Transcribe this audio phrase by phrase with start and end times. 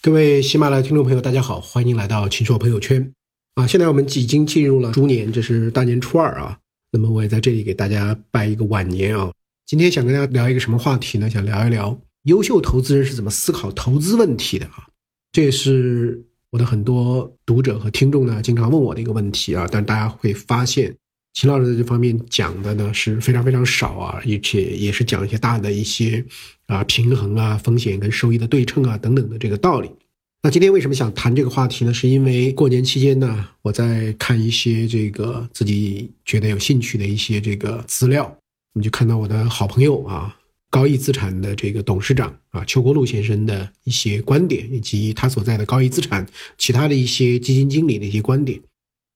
[0.00, 3.12] 各位喜马拉雅听众朋友，大家好，欢迎来到秦朔朋友圈
[3.56, 3.66] 啊！
[3.66, 6.56] 现在我们已经进入了猪年，这是大年初二啊。
[6.92, 9.32] 那么我也在这里给大家拜一个晚年啊。
[9.66, 11.28] 今天想跟大家聊一个什么话题呢？
[11.28, 14.86] 想聊一聊优秀投资人是怎么思考投资问题的啊。
[15.32, 19.66] 这也是我的很多读者和听众呢经常问我的一个问题啊。
[19.68, 20.94] 但大家会发现。
[21.38, 26.24] 秦老师在这方面讲的呢是非常非常少啊，而且也是讲一些大的一些
[26.66, 29.88] 啊平衡啊风险跟收益的对称啊等等的这个道理。
[30.42, 31.94] 那今天为什么想谈这个话题呢？
[31.94, 38.24] 是因为过年期间呢，我在看一些这个自己觉得有兴趣的一些这个资料，
[38.74, 40.36] 我们就看到我的好朋友啊
[40.70, 48.60] 高毅资产的这个董事长啊邱国禄先生的一些观点，以及他所在的高毅资产其他的一些基金经理的一些观点。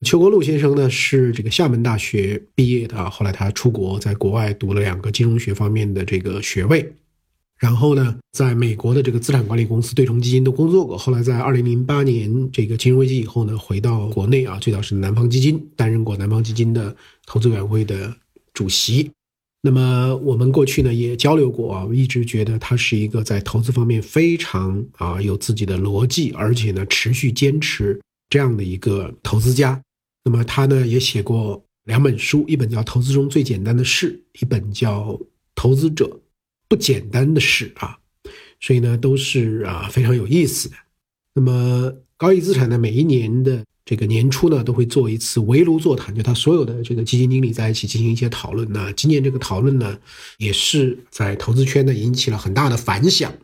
[0.02, 6.92] 邱国禄先生呢是这个厦门大学毕业的啊，后来他出国，在国外读了两个金融学方面的这个学位，
[7.58, 18.12] 然后呢，在美国的这个资产管理公司对冲基金都工作过，后来在二零零八年这个金融危机以后呢，回到国内啊，最早是南方基金担任过南方基金的投资委员会的
[18.52, 19.08] 主席。
[19.62, 29.80] 那么我们过去呢也交流过啊，一直觉得他是一个在投资方面非常啊有自己的逻辑，而且呢持续坚持这样的一个投资家。
[30.24, 35.00] 那么他呢也写过两本书，一本叫《投资中最简单的事》，一本叫
[35.56, 36.20] 《投资者
[36.68, 37.98] 不简单的事》啊，
[38.60, 40.76] 所以呢都是啊非常有意思的。
[41.34, 48.92] 那么高毅资产呢每一年的这个年初呢都会做一次围炉座谈，就他所有的这个基金经理在一起进行一些讨论那。
[48.92, 49.98] 今年这个讨论呢
[50.38, 53.34] 也是在投资圈呢引起了很大的反响。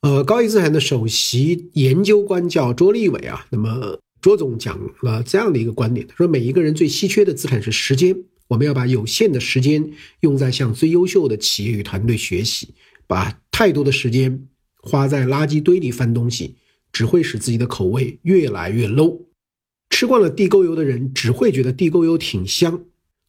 [0.00, 3.98] 呃，高毅资产的首席研究官叫卓立伟啊，那么。
[4.20, 8.16] 卓总讲了这样的一个观点，他说：“每一个人最稀缺的资产是时间，
[8.48, 12.74] 我们要把有限的时间用在向最优秀的企业与团队学习。
[13.06, 14.46] 把太多的时间
[14.76, 16.54] 花在垃圾堆里翻东西，
[16.92, 19.22] 只会使自己的口味越来越 low。
[19.88, 22.84] 吃惯了地沟油的人只会觉得地沟油挺香。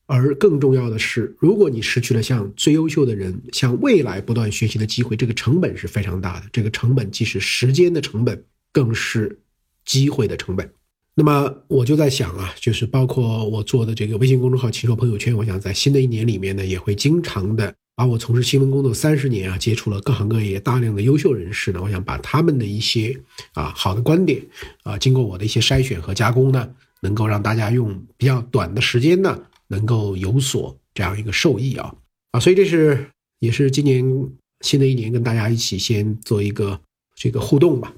[0.05, 6.47] 而更重要的是，如果你失去了向最优秀的人向未来不断学习的机会，这个成本是非常大的。
[6.51, 8.43] 这个成本既是时间的成本，
[8.73, 9.39] 更是
[9.85, 10.69] 机会的成本。”
[11.13, 23.19] 那么我就在想啊，就是包括我做的这个微信公众号“秦朔朋友圈”，我想在新的一年里面呢，也会经常的把我从事新闻工作三十年啊，接触了各行各业大量的优秀人士呢，我想把他们的一些
[23.53, 24.41] 啊好的观点
[24.83, 26.69] 啊，经过我的一些筛选和加工呢，
[27.01, 31.93] 能够让大家用比较短的时间呢，能够有所这样一个受益啊
[32.31, 33.05] 啊，所以这是
[33.39, 34.01] 也是今年
[34.61, 36.79] 新的一年跟大家一起先做一个
[37.15, 37.93] 这个互动吧。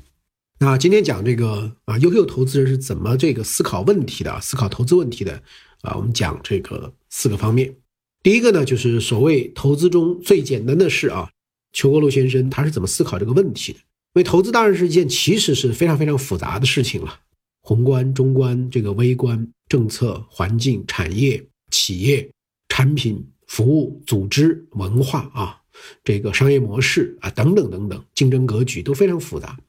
[0.63, 5.33] 那今天讲这个啊，优秀投资人是怎么这个思考问题的，思考投资问题的
[5.81, 5.93] 啊？
[5.97, 7.75] 我们讲这个四个方面。
[8.21, 11.29] 第一个呢，就是所谓投资中最简单的事啊。
[11.73, 13.79] 邱国禄先生他是怎么思考这个问题的？
[13.79, 17.13] 因为投资当然是一件其实是非常非常复杂的事情了，
[17.61, 22.31] 宏观、中观、这个微观、政策、环境、产业、企业、
[22.69, 25.57] 产品、服务、组织、文化啊，
[26.05, 29.59] 这个商业模式啊，等等等等，竞争格局都非常复杂。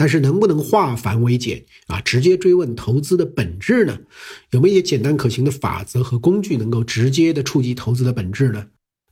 [0.00, 2.00] 但是能不能化繁为简啊？
[2.00, 3.98] 直接追问投资的本质呢？
[4.50, 8.66] 有没有一些简单可行的法则和工具，能够直接的触及投资的本质呢？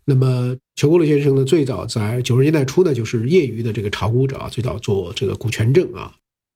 [0.07, 6.11] 那么，裘国禄先生呢，最早在九十年代初呢，就是业余的这个炒股者啊，最早做这个股权证啊。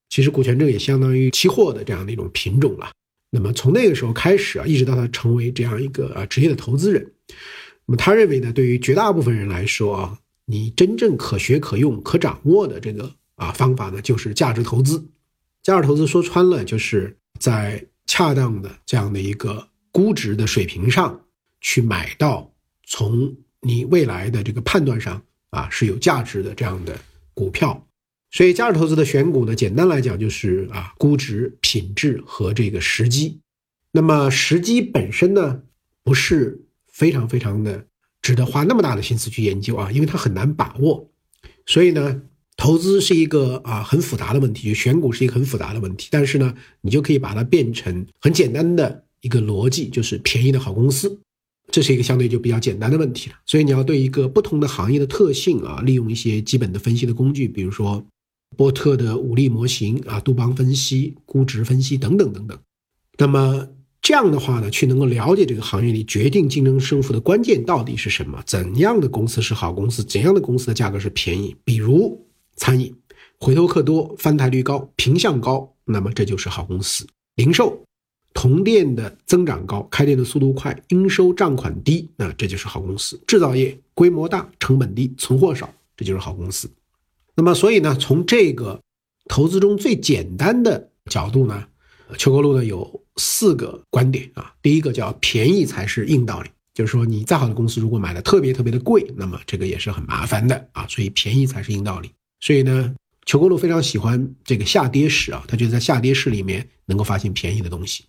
[0.09, 2.91] 其实股权证也相当于期货的这样的一种品种了。
[3.31, 7.07] 那么从那个时候开始啊，一直到他成为这样一个啊职业的投资人，
[7.85, 13.13] 那么他认为呢，对于绝大部分人来说啊，你真正可学可用可掌握的这个。
[13.43, 15.05] 啊，方法呢就是价值投资。
[15.65, 21.25] 价值投资说穿了，就是在恰当的这样的一个估值的水平上
[21.61, 22.53] 去买到
[22.87, 25.21] 从你未来的这个判断上
[25.51, 26.97] 啊是有价值的这样的
[27.35, 27.87] 股票。
[28.31, 33.41] 所以价值投资的选股呢，简单来讲就是啊估值、品质和这个时机。
[33.91, 35.63] 那么时机本身呢，
[36.05, 37.87] 不是非常非常的
[38.21, 41.11] 值得花那么大的心思去研究啊，因为它很难把握。
[41.67, 42.23] 所以呢。
[42.63, 46.07] 投资是一个啊很复杂的问题，就选股是一个很复杂的问题。
[46.13, 51.19] 但是呢，你就可以把它变成很简单的一个逻辑，就是便宜的好公司，
[51.73, 53.37] 这是一个相对就比较简单的问题了。
[53.47, 58.07] 所以你要对一个不同的行业的特性啊，利用一些基本的分析的工具，比如说
[58.57, 62.57] 波特的五力模型啊、杜邦分析、估值分析等等等等。
[63.19, 63.67] 那么
[64.01, 68.41] 这样的话呢，去能够了解这个行业里决定竞争胜负的关键到底是什么？
[68.47, 70.05] 怎样的公司是好公司？
[70.05, 71.57] 怎样的公司的价格是便宜？
[71.65, 72.25] 比如。
[72.63, 72.95] 餐饮
[73.41, 77.05] 回头客多，翻台率高，平向高，那么这就是好公司。
[77.35, 77.85] 零售
[78.33, 83.21] 同店的增长高，开店的速度快，应收账款低，那这就是好公司。
[83.27, 86.71] 制造业规模大，成本低，存货少，这就是好公司。
[87.35, 88.81] 那么，所以呢，从这个
[89.25, 91.67] 投资中最简单的角度呢，
[92.17, 94.55] 邱国路呢有四个观点啊。
[94.63, 100.87] 第一个叫便宜才是硬道理，就是说你再好的公司如果买的特别特别的贵，那么这个也是很麻烦的啊。
[100.87, 102.13] 所以便宜才是硬道理。
[102.43, 102.93] 所以呢，
[103.25, 108.05] 邱国路非常喜欢这个下跌市啊，他觉得在下跌市里面能够发现便宜的东西。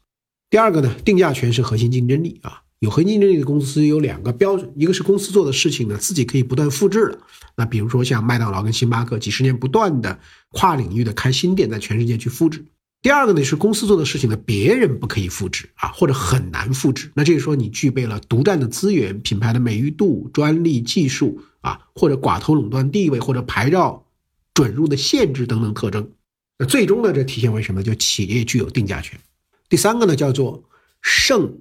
[0.50, 2.62] 第二个呢，定价权是核心竞争力啊。
[2.80, 7.20] 有核心竞争力的公司有两个标准，一个是公司做的事情呢自己可以不断复制的，
[7.56, 10.20] 那比如说像麦当劳跟星巴克，几十年不断的
[10.50, 12.66] 跨领域的开新店，在全世界去复制。
[13.02, 17.12] 第二个呢是公司做的事情呢别人不可以复制啊，或者很难复制。
[17.14, 24.03] 那就是说你具备了独占的资源、品牌的美誉度、专利技术啊，或者寡头垄断地位，或者牌照
[24.54, 26.12] 准入的限制等等特征。
[26.58, 27.82] 那最终呢这体现为什么？
[27.84, 29.20] 就企业具有定价权。
[29.70, 30.64] 第三个呢叫做
[31.02, 31.58] 胜。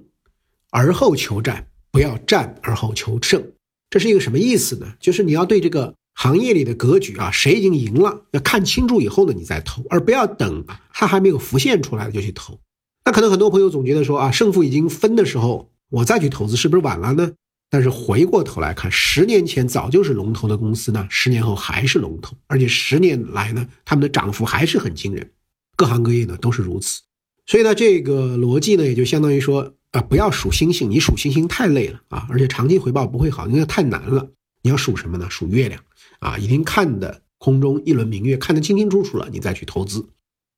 [0.75, 3.51] 而后求战，不要战而后求胜，
[3.91, 4.91] 这是一个什么意思呢？
[4.99, 12.59] 就是你要对这个行业里的格局啊，谁已经赢了，要看清楚以后呢，你再投，而不要等它还没有浮现出来就去投。
[13.05, 17.33] 那可能很多朋友总觉得说啊，胜负已经分的时候，我再去投资是不是晚了呢？
[17.73, 25.31] 但是回过头来看，十年前早就是龙头的公司呢，十年后还是龙头，而且十年来呢，他们的涨幅还是很惊人，
[25.75, 27.01] 各行各业呢都是如此。
[27.47, 29.73] 所以呢，这个逻辑呢，也就相当于说。
[29.93, 34.27] 啊，不要数星星，你数星星太累了啊，而且长期回报不会好，因为太难了。
[34.63, 35.27] 你要数什么呢？
[35.29, 35.79] 数月亮
[36.17, 40.03] 啊，已经看的空中一轮明月，看得清清楚楚了，你再去投资。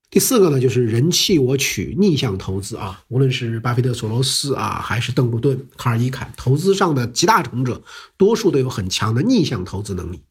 [0.08, 3.02] 第四个呢，就是人气我取，逆向投资啊。
[3.08, 7.82] 无论是巴菲特、索罗斯啊，还是邓布顿、卡尔伊坎，投资上的集大成者，
[8.16, 10.22] 多数都有很强的逆向投资能力。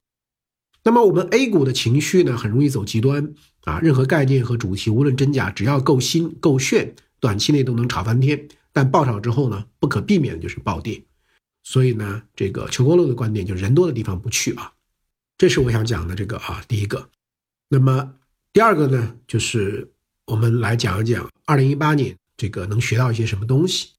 [0.84, 3.34] 那么我们 A 股的情绪呢，很容易走极端
[3.66, 3.80] 啊。
[3.80, 8.48] 任何概念和主题，无论真假，只要够新够炫，短期内都能炒翻天。
[8.72, 11.04] 但爆炒之后呢，不可避免的就是暴跌，
[11.64, 14.74] 所以呢，这个邱国乐的观点就是人多的地方不去啊，
[15.38, 17.10] 这是我想讲的这个啊，第一个。
[17.70, 18.14] 那么
[18.56, 19.86] 第二个呢，就是
[20.28, 23.90] 我们来讲一讲二零一八年这个能学到一些什么东西。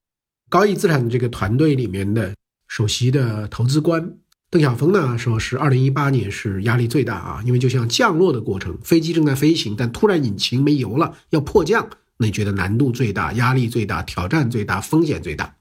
[0.49, 2.33] 高毅资产的这个团队里面的
[2.67, 4.17] 首席的投资官
[4.49, 11.87] 邓小峰呢，说是二零一八年是压力最大啊，因为就像降落的过程，飞机正在飞行，但突然引擎没油了，要迫降。
[12.17, 15.53] 那你觉得难度最大、压力最大、挑战最大、风险最大？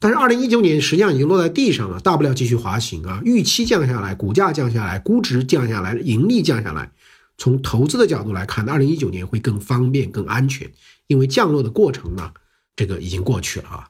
[0.00, 3.20] 但是二零一九年实际上已经落在地上了，大不了继续滑行啊。
[3.22, 6.90] 预期降下来，股价降下来，估值降下来，盈利降下来。
[7.38, 10.70] 从投资的角度来看，二零一九年会更方便、更安全，
[11.06, 12.30] 因为降落的过程呢，
[12.76, 13.88] 这个已经过去了啊。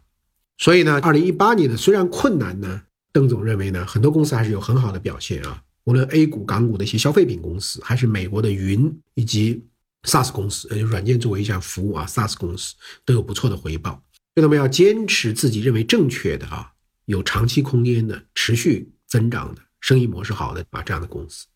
[0.58, 5.60] 所以呢，二零一八年呢虽然困难呢，邓总认为呢，很多公司还是有很好的表现啊。
[5.82, 9.64] 无论 A 股、港股的一些消费品公司，还是美国的云以及。
[10.04, 12.72] SaaS 公司，呃，软件作为一项服务啊，SaaS 公司
[13.04, 14.00] 都有不错的回报。
[14.36, 16.70] 那么要坚持自己认为正确的啊，
[17.06, 21.46] 有长期空间的、持续增长的、生意模式好的啊这样的公司。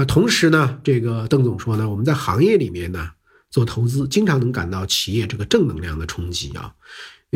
[0.00, 3.10] 那，同时呢，这个邓总说呢，我们在行业里面呢
[3.50, 6.72] 做投资，经常能感到企业这个正能量的冲击啊。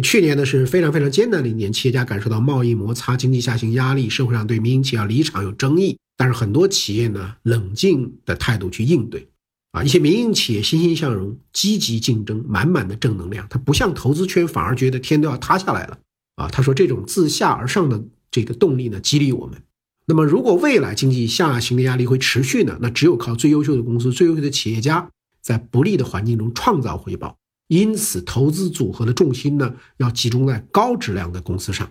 [0.02, 9.28] 去年呢是非常非常艰难的一年，企业家感受到贸易摩擦、经济下行压力，社会上对民营企业要离场有争议，但是很多企业呢冷静的态度去应对。
[9.72, 15.98] 啊，一些民营企业欣欣向荣、积极竞争、满满的正能量，它不像投资圈，反而觉得天都要塌下来了。
[16.36, 19.62] 啊，他说这种自下而上的这个动力呢，激励我们。
[20.06, 22.78] 那么，如果未来经济下行的压力会持续呢？
[22.80, 27.36] 那只有靠最优秀的公司、最优秀的企业家，在不利的环境中创造回报。
[27.68, 31.90] 因此，投资组合的重心呢，要集中在高质量的公司上。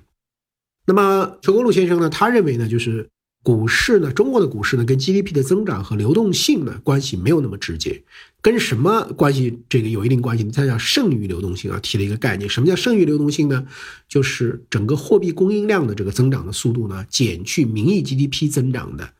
[0.86, 3.10] 那么，陈国禄先生呢，他认为呢，就是。
[3.44, 4.10] 股市呢？
[4.12, 8.02] 中国的股市呢，跟 GDP 的增长和流动性呢关系没有那么直接，
[8.42, 9.60] 跟什么关系？
[9.68, 10.46] 这个有一定关系。
[10.46, 12.50] 他叫剩余流动性啊，提了一个概念。
[12.50, 13.68] 什么叫剩余流动性呢？
[14.08, 19.14] 就是整个货币供应量的这个增长的速度呢，减去名义 GDP 增长的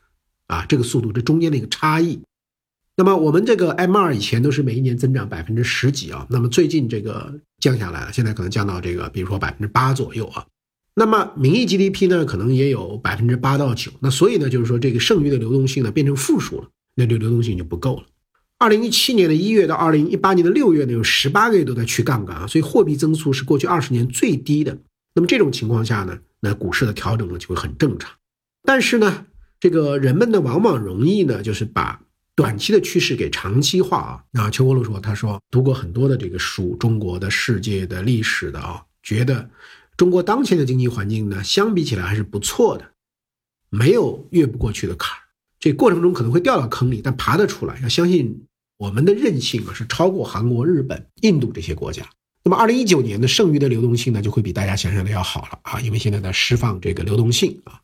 [0.48, 2.22] 啊这个速度，这中间的一个差异。
[2.96, 10.46] 那么我们这个 M2 以前都是每一年增长百分之十几啊，那么最近这个降下来了，现在可能降到这个，比如说百分之八左右啊。
[10.96, 18.04] 那么名义 GDP 呢，可能也有百分之八到九，那所以呢，就是说这个剩余的流动性呢变成负数了，那这流动性就不够了。
[18.60, 24.78] 二零一七年的一月到二零一八年的六月呢，有十八个月都在去杠杆啊，所以货币增速是过去二十年最低的。
[25.16, 28.12] 那么这种情况下呢，那股市的调整呢就会很正常。
[28.62, 29.26] 但是呢，
[29.60, 32.00] 这个人们呢往往容易呢就是把
[32.36, 34.24] 短期的趋势给长期化啊。
[34.32, 39.50] 那邱国禄说，他说读过很多的这个书，中国的世界的历史的啊，觉得。
[40.04, 42.84] 中国当前的经济环境呢，相比起来还是不错的，
[43.70, 45.22] 没有越不过去的坎儿。
[45.62, 47.80] 这过程中可能会掉到坑里，但爬得出来。
[47.82, 48.44] 要相信
[48.78, 52.06] 我们的韧性啊，是超过韩国、日本、印度这些国家。
[52.44, 57.80] 那么，二零一九年的剩余的流动性呢，就会比大家想象的要好了啊，因为现在在释放这个流动性啊。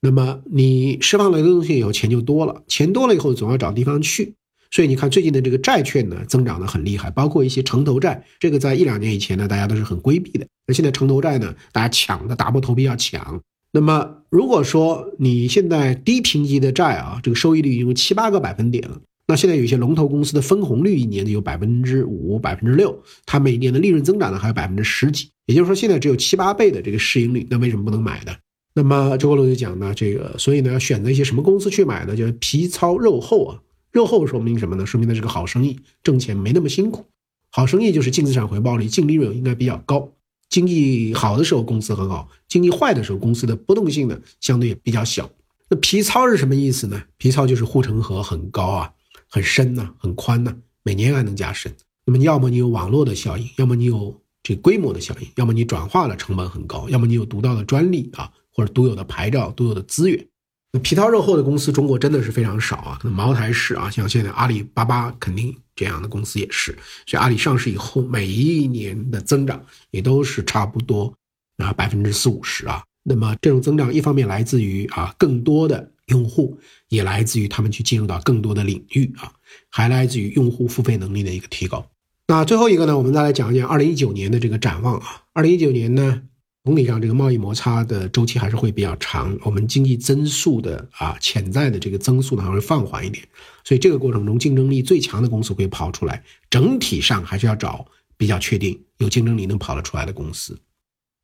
[0.00, 4.34] 那么你释放了流动性以后，钱就多了，钱多了以后总要找地方去，
[4.70, 10.46] 所以你看最近的这个债券呢，增长的很厉害，包括一些城投债，这个在一两年以前呢，大家都是很规避的。
[10.70, 13.42] 那现在城投债呢，大家抢的打破头皮要抢。
[13.72, 22.96] 那么如果说你现在低评级的债啊，这个收益率已经七八个百分点了，那现在有一些龙头公司的分红率一年的有百分之五、百分之六，
[23.26, 28.32] 它每年的利润增长呢还有百分之十几，也就是说现在只有七八倍的这个市盈率，那为什么不能买呢？
[28.74, 32.14] 那么周国龙就讲呢，这个所以呢要选择一些什么公司去买呢？
[32.14, 33.58] 就是皮糙肉厚啊。
[33.90, 34.86] 肉厚说明什么呢？
[34.86, 37.06] 说明它是个好生意，挣钱没那么辛苦。
[37.50, 40.12] 好生意就是净资产回报率、净利润应该比较高。
[40.50, 45.30] 经济好的时候公司很好，经济坏的时候公司的波动性呢相对比较小。
[45.70, 47.00] 那皮糙是什么意思呢？
[47.16, 48.92] 皮糙就是护城河很高啊，
[49.28, 50.52] 很深呐，很宽呐，
[50.82, 51.72] 每年还能加深。
[52.04, 60.26] 那么要么你有网络的效应，要么你有这规模的效应，要么你转化了成本很高，要么你有独到的专利啊，或者独有的牌照、独有的资源。
[60.72, 62.98] 那皮糙肉厚的公司，中国真的是非常少啊。
[63.00, 66.70] 可能茅台是啊，像现在阿里巴巴肯定这样的公司也是。
[67.06, 69.60] 所以阿里上市以后，每一年的增长
[69.90, 71.12] 也都是差不多
[71.56, 72.84] 啊百分之四五十啊。
[73.02, 76.56] 那么这种增长，一方面来自于啊更多的用户，
[76.88, 79.32] 也来自于他们去进入到更多的领域啊，
[79.70, 81.84] 还来自于用户付费能力的一个提高。
[82.28, 85.22] 那最后一个呢，我们再来讲一讲二零一九年的这个展望啊。
[85.32, 86.22] 二零一九年呢？
[86.62, 93.26] 总体上，这个贸易摩擦的周期还是会比较长，我们经济增速的啊潜在的这个增速呢还会放缓一点，
[93.64, 96.22] 所以这个过程中竞争力最强的公司会跑出来。
[96.50, 97.86] 整体上还是要找
[98.18, 100.58] 比较确定有竞争力能跑得出来的公司。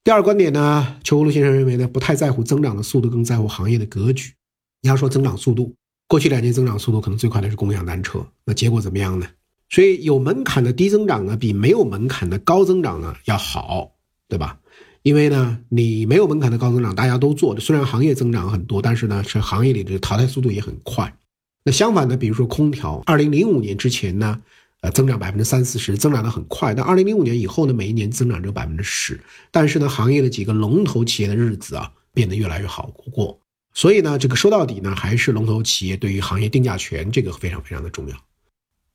[0.05, 4.33] 第二观点呢，邱国禄先生认为呢，不太在乎增长的速度，更在乎行业的格局。
[4.81, 5.75] 你要说增长速度，
[6.09, 9.27] 过去两年增长速度可能最快的是共享单车，那结果怎么样呢？
[9.69, 13.93] 所以有门槛的低增长呢，比没有门槛的高增长呢要好，
[14.29, 14.59] 对吧？
[15.07, 21.17] 因为呢，你没有门槛的高增长，大家都做的，虽然行业增长很多，但是呢，是行业里的淘汰速度也很快。
[21.65, 24.43] 那相反呢，比如说空调，二零零五年之前呢，
[24.81, 26.75] 呃，增长百分之三四十，增长的很快。
[26.75, 29.21] 但二零零五年以后呢，每一年增长只有百分之十。
[29.53, 33.39] 但是呢，行业的几个龙头企业的日子啊，变得越来越好过。
[33.75, 38.17] 所以呢，这个说到底呢，还是龙头企业对于行业定价权这个非常非常的重要。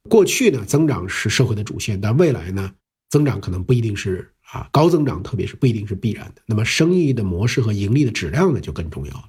[0.10, 2.70] 过去呢，增长是社会的主线，但未来呢，
[3.10, 4.30] 增长可能不一定是。
[4.52, 6.42] 啊，高增长特别是不一定是必然的。
[6.46, 9.24] 那么生意的模式和盈利的质量呢，就更重要了。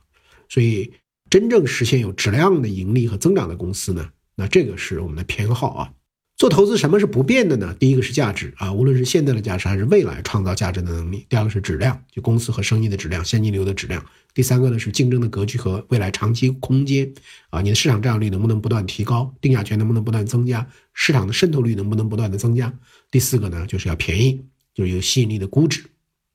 [0.48, 0.92] 所以，
[1.30, 5.92] 真正实现有质量的盈利和增长的公司呢，那这个是我们的偏好啊。
[6.36, 7.72] 做投资什么是不变的呢？
[7.78, 11.24] 第一个是价值啊，无论是现在的价值还是未来创造价值的能力。
[11.28, 14.04] 第二个是质量，就公司和生意的质量、现金流的质量。
[14.34, 17.12] 第三个呢是竞争的格局和未来长期空间
[17.50, 19.32] 啊，你的市场占有率能不能不断提高？
[19.40, 20.66] 定价权能不能不断增加？
[20.94, 22.72] 市场的渗透率能不能不断的增加？
[23.10, 24.44] 第四个呢就是要便宜。
[24.74, 25.84] 就是有吸引力的估值，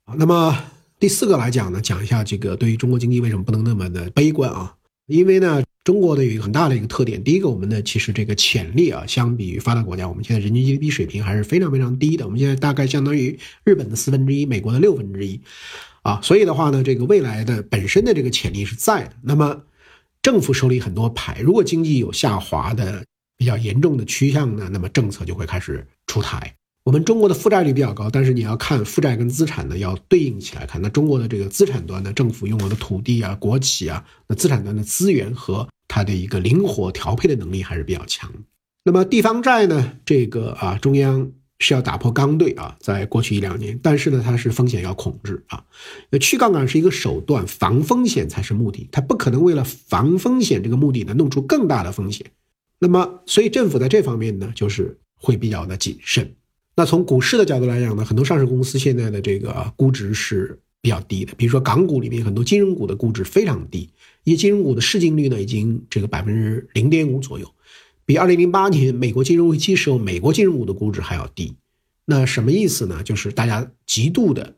[0.06, 0.58] 啊，那么
[1.00, 4.76] 第四个来讲呢，讲一下这个对于中国经济为什么不能那么的悲观啊？
[5.08, 15.40] 因为呢，中国的有一个很大的一个特点，第一个，我们的其实这个潜力啊，相比于发达国家，我们现在人均 GDP 水平还是非常非常低的，我们现在大概相当于日本的四分之一，美国的六分之一，
[16.02, 19.14] 啊，所以的话呢，这个未来的本身的这个潜力是在的。
[19.22, 19.64] 那么
[20.22, 23.06] 政府手里很多牌，如果经济有下滑的
[23.38, 26.54] 比较严重的趋向呢，那么政策就会开始出台。
[26.88, 30.82] 我们中国的负债率比较高，但是你要看负债跟资产呢要对应起来看。
[30.82, 38.32] 那中国的这个资产端呢，政府拥有的土地啊、国企啊，那资产端的资源和它的一个灵活调配的能力还是比较强。
[38.86, 41.30] 那么地方债呢，这个啊，中央
[41.60, 45.66] 是要打破刚兑啊，在过去一两年，但是呢，它是风险要控制啊，
[46.22, 52.28] 去杠杆是一个手段，防风险才是目的，它不可能为了防风险这个目的呢，弄出更大的风险。
[52.80, 56.34] 那么，所以政府在这方面呢，就是会比较的谨慎。
[56.80, 61.34] 那从股市的角度来讲呢，很多上市公司现在的这个估值是比较低的。
[61.36, 63.90] 比如说港股里面很多金融股的估值非常低，
[64.24, 67.52] 一些金融股的市净率呢已经这个百分之零点五左右，
[68.06, 71.56] 比二零零八年美国金融危机时候美国金融股的估值还要低。
[72.06, 73.02] 那什么意思呢？
[73.02, 74.54] 就是大家极度的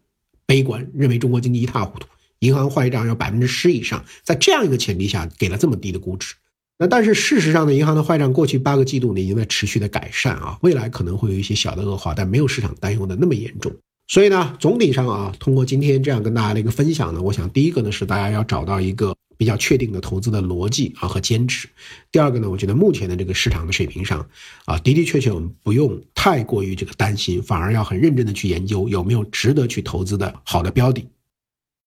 [0.45, 2.05] 悲观，认为中国经济一塌糊涂，
[2.39, 6.35] 银行坏账要百分之十以上，在这样一个前提下给了这么低的估值。
[6.81, 13.69] 那但是事实上呢，银行的坏账过去八个季度呢已经在持续的改善啊，未来可能会有一些小的恶化，但没有市场担忧的那么严重。
[14.07, 21.67] 所以呢，总体上啊，通过今天这样跟大家的一个分享呢，我想第一个呢是大家要找到一个比较确定的投资的逻辑啊和坚持。
[22.13, 24.25] 第二个呢，我觉得目前的这个市场的水平上
[24.63, 31.05] 啊，的的确确我们不用太过于这个担心，反而要很认真的去研究有没有值得去投资的好的标的。